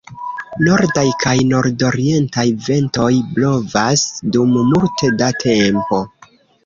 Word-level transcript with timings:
Nordaj 0.67 1.03
kaj 1.23 1.33
nordorientaj 1.49 2.45
ventoj 2.69 3.11
blovas 3.35 4.07
dum 4.37 4.57
multe 4.71 5.13
da 5.21 5.29
tempo. 5.45 6.01